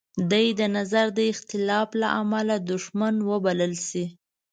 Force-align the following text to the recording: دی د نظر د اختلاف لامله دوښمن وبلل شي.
دی 0.31 0.45
د 0.59 0.61
نظر 0.77 1.05
د 1.17 1.19
اختلاف 1.33 1.89
لامله 2.01 2.55
دوښمن 2.69 3.15
وبلل 3.29 3.73
شي. 3.87 4.05